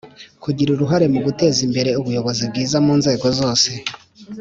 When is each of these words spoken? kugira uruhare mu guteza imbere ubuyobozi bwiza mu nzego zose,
kugira 0.43 0.69
uruhare 0.71 1.05
mu 1.13 1.19
guteza 1.27 1.59
imbere 1.67 1.89
ubuyobozi 1.99 2.43
bwiza 2.49 2.77
mu 2.85 2.93
nzego 2.99 3.25
zose, 3.39 3.69